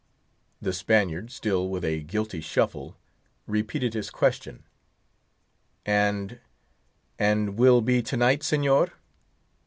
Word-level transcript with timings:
The 0.59 0.73
Spaniard, 0.73 1.29
still 1.29 1.69
with 1.69 1.85
a 1.85 2.01
guilty 2.01 2.41
shuffle, 2.41 2.97
repeated 3.45 3.93
his 3.93 4.09
question: 4.09 4.63
"And—and 5.85 6.39
will 7.55 7.81
be 7.81 8.01
to 8.01 8.17
night, 8.17 8.39
Señor?" 8.39 8.93